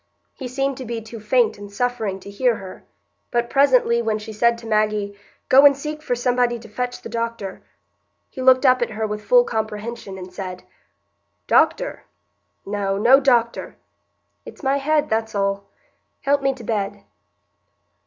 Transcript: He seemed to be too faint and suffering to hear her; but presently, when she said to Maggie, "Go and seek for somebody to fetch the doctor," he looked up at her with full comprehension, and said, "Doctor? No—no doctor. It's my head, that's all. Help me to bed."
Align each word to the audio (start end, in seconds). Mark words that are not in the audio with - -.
He 0.33 0.47
seemed 0.47 0.77
to 0.77 0.83
be 0.85 0.99
too 0.99 1.19
faint 1.19 1.59
and 1.59 1.71
suffering 1.71 2.19
to 2.21 2.29
hear 2.31 2.55
her; 2.55 2.83
but 3.29 3.51
presently, 3.51 4.01
when 4.01 4.17
she 4.17 4.33
said 4.33 4.57
to 4.57 4.65
Maggie, 4.65 5.15
"Go 5.47 5.63
and 5.63 5.77
seek 5.77 6.01
for 6.01 6.15
somebody 6.15 6.57
to 6.57 6.67
fetch 6.67 7.03
the 7.03 7.07
doctor," 7.07 7.61
he 8.27 8.41
looked 8.41 8.65
up 8.65 8.81
at 8.81 8.89
her 8.89 9.05
with 9.05 9.21
full 9.23 9.43
comprehension, 9.43 10.17
and 10.17 10.33
said, 10.33 10.63
"Doctor? 11.45 12.05
No—no 12.65 13.19
doctor. 13.19 13.75
It's 14.43 14.63
my 14.63 14.77
head, 14.77 15.07
that's 15.07 15.35
all. 15.35 15.65
Help 16.21 16.41
me 16.41 16.55
to 16.55 16.63
bed." 16.63 17.03